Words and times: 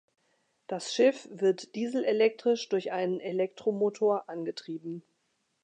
Das 0.65 0.95
Schiff 0.95 1.29
wird 1.31 1.75
dieselelektrisch 1.75 2.69
durch 2.69 2.91
einen 2.91 3.19
Elektromotor 3.19 4.27
angetrieben. 4.29 5.03